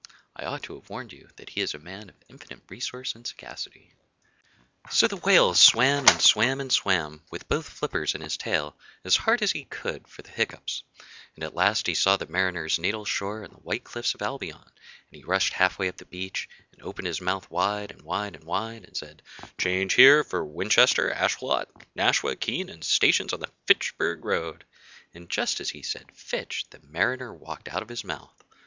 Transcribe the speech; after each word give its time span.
'I 0.35 0.45
ought 0.45 0.63
to 0.63 0.73
have 0.79 0.89
warned 0.89 1.13
you 1.13 1.29
that 1.35 1.49
he 1.51 1.61
is 1.61 1.75
a 1.75 1.77
man 1.77 2.09
of 2.09 2.15
infinite 2.27 2.63
resource 2.69 3.13
and 3.13 3.27
sagacity.' 3.27 3.93
So 4.89 5.07
the 5.07 5.17
Whale 5.17 5.53
swam 5.53 6.07
and 6.07 6.19
swam 6.19 6.59
and 6.59 6.73
swam, 6.73 7.21
with 7.29 7.47
both 7.47 7.69
flippers 7.69 8.15
and 8.15 8.23
his 8.23 8.35
tail, 8.35 8.75
as 9.03 9.15
hard 9.15 9.43
as 9.43 9.51
he 9.51 9.65
could 9.65 10.07
for 10.07 10.23
the 10.23 10.31
hiccoughs; 10.31 10.81
and 11.35 11.43
at 11.43 11.53
last 11.53 11.85
he 11.85 11.93
saw 11.93 12.17
the 12.17 12.25
Mariner's 12.25 12.79
natal 12.79 13.05
shore 13.05 13.43
and 13.43 13.53
the 13.53 13.59
white 13.59 13.83
cliffs 13.83 14.15
of 14.15 14.23
Albion, 14.23 14.57
and 14.57 14.73
he 15.15 15.23
rushed 15.23 15.53
half 15.53 15.77
way 15.77 15.87
up 15.87 15.97
the 15.97 16.05
beach, 16.05 16.49
and 16.71 16.81
opened 16.81 17.05
his 17.05 17.21
mouth 17.21 17.47
wide 17.51 17.91
and 17.91 18.01
wide 18.01 18.33
and 18.35 18.43
wide, 18.45 18.85
and 18.85 18.97
said, 18.97 19.21
'Change 19.59 19.93
here 19.93 20.23
for 20.23 20.43
Winchester, 20.43 21.11
Ashuelot, 21.11 21.67
Nashua, 21.93 22.35
Keene, 22.35 22.69
and 22.69 22.83
stations 22.83 23.33
on 23.33 23.39
the 23.39 23.51
_Fitch_burg 23.67 24.23
Road;' 24.23 24.65
and 25.13 25.29
just 25.29 25.59
as 25.59 25.69
he 25.69 25.83
said 25.83 26.11
'Fitch' 26.11 26.65
the 26.71 26.79
Mariner 26.79 27.31
walked 27.31 27.67
out 27.67 27.83
of 27.83 27.89
his 27.89 28.03
mouth. 28.03 28.43